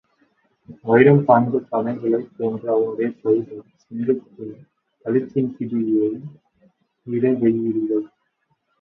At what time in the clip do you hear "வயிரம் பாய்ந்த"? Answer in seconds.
0.83-1.57